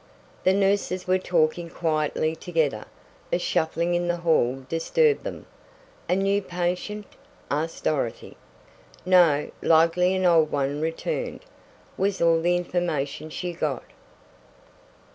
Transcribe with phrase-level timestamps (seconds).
[0.45, 2.85] The nurses were talking quietly together.
[3.31, 5.45] A shuffling in the hall disturbed them.
[6.09, 7.05] "A new patient?"
[7.51, 8.35] asked Dorothy.
[9.05, 11.41] "No, likely an old one returned,"
[11.99, 13.83] was all the information she got.